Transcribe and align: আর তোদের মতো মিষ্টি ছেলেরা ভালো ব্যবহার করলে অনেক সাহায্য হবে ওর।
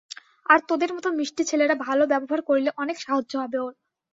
আর 0.45 0.59
তোদের 0.69 0.91
মতো 0.93 1.09
মিষ্টি 1.11 1.43
ছেলেরা 1.45 1.75
ভালো 1.85 2.03
ব্যবহার 2.07 2.39
করলে 2.41 2.69
অনেক 2.77 2.97
সাহায্য 2.99 3.33
হবে 3.37 3.57
ওর। 3.59 3.73